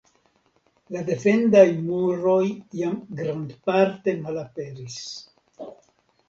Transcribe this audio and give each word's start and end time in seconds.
La 0.93 1.01
defendaj 1.09 1.65
muroj 1.89 2.39
jam 2.79 2.97
grandparte 3.21 4.17
malaperis. 4.25 4.99